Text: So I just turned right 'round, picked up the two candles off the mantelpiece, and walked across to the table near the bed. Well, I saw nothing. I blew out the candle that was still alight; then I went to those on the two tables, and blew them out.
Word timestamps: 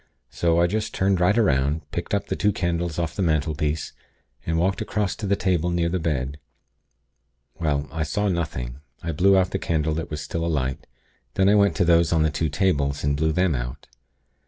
So 0.31 0.59
I 0.59 0.65
just 0.65 0.95
turned 0.95 1.19
right 1.19 1.37
'round, 1.37 1.81
picked 1.91 2.15
up 2.15 2.25
the 2.25 2.35
two 2.35 2.51
candles 2.51 2.97
off 2.97 3.15
the 3.15 3.21
mantelpiece, 3.21 3.93
and 4.47 4.57
walked 4.57 4.81
across 4.81 5.15
to 5.17 5.27
the 5.27 5.35
table 5.35 5.69
near 5.69 5.89
the 5.89 5.99
bed. 5.99 6.39
Well, 7.59 7.87
I 7.91 8.01
saw 8.01 8.27
nothing. 8.27 8.79
I 9.03 9.11
blew 9.11 9.37
out 9.37 9.51
the 9.51 9.59
candle 9.59 9.93
that 9.93 10.09
was 10.09 10.19
still 10.19 10.43
alight; 10.43 10.87
then 11.35 11.47
I 11.47 11.53
went 11.53 11.75
to 11.75 11.85
those 11.85 12.11
on 12.11 12.23
the 12.23 12.31
two 12.31 12.49
tables, 12.49 13.03
and 13.03 13.15
blew 13.15 13.31
them 13.31 13.53
out. 13.53 13.89